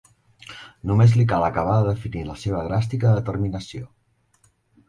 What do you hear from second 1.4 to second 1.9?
acabar de